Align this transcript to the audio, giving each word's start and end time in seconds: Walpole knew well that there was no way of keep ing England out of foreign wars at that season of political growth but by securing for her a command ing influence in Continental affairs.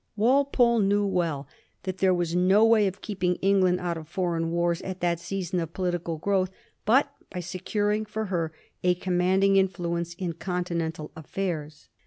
Walpole 0.15 0.79
knew 0.79 1.05
well 1.05 1.47
that 1.83 1.99
there 1.99 2.11
was 2.11 2.35
no 2.35 2.65
way 2.65 2.87
of 2.87 3.01
keep 3.01 3.23
ing 3.23 3.35
England 3.35 3.79
out 3.79 3.97
of 3.99 4.07
foreign 4.07 4.49
wars 4.49 4.81
at 4.81 4.99
that 5.01 5.19
season 5.19 5.59
of 5.59 5.73
political 5.73 6.17
growth 6.17 6.49
but 6.85 7.11
by 7.29 7.39
securing 7.39 8.05
for 8.05 8.25
her 8.25 8.51
a 8.83 8.95
command 8.95 9.43
ing 9.43 9.57
influence 9.57 10.15
in 10.15 10.33
Continental 10.33 11.11
affairs. 11.15 11.89